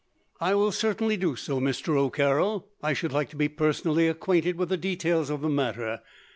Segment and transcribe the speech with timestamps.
[0.39, 1.95] "I will certainly do so, Mr.
[1.95, 2.67] O'Carroll.
[2.81, 6.01] I should like to be personally acquainted with the details of the matter.